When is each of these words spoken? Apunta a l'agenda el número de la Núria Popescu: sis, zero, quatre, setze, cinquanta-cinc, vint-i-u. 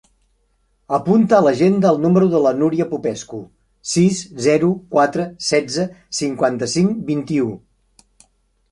Apunta 0.97 1.35
a 1.39 1.41
l'agenda 1.47 1.91
el 1.95 1.99
número 2.05 2.29
de 2.31 2.41
la 2.45 2.55
Núria 2.63 2.87
Popescu: 2.95 3.41
sis, 3.93 4.23
zero, 4.47 4.71
quatre, 4.97 5.29
setze, 5.51 5.87
cinquanta-cinc, 6.23 6.99
vint-i-u. 7.13 7.55